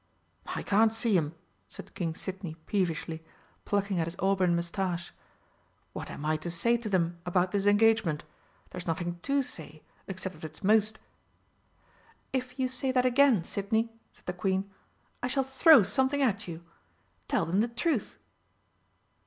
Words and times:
"I 0.55 0.63
can't 0.63 0.91
see 0.91 1.15
'em," 1.15 1.35
said 1.67 1.93
King 1.93 2.15
Sidney 2.15 2.55
peevishly, 2.65 3.23
plucking 3.65 3.99
at 3.99 4.07
his 4.07 4.15
auburn 4.17 4.55
moustache. 4.55 5.13
"What 5.93 6.09
am 6.09 6.25
I 6.25 6.37
to 6.37 6.49
say 6.49 6.75
to 6.77 6.89
them 6.89 7.19
about 7.23 7.51
this 7.51 7.67
engagement? 7.67 8.23
There's 8.71 8.87
nothing 8.87 9.19
to 9.19 9.43
say 9.43 9.83
except 10.07 10.33
that 10.33 10.43
it's 10.43 10.63
most" 10.63 10.97
"If 12.33 12.57
you 12.57 12.67
say 12.67 12.91
that 12.91 13.05
again, 13.05 13.43
Sidney," 13.43 13.91
said 14.11 14.25
the 14.25 14.33
Queen, 14.33 14.71
"I 15.21 15.27
shall 15.27 15.43
throw 15.43 15.83
something 15.83 16.23
at 16.23 16.47
you! 16.47 16.63
Tell 17.27 17.45
them 17.45 17.59
the 17.59 17.67
truth." 17.67 18.17